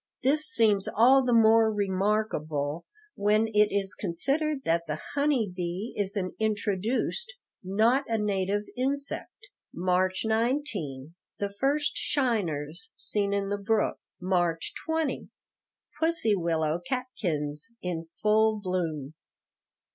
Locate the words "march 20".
14.19-15.29